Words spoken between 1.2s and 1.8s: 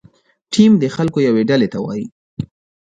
یوې ډلې ته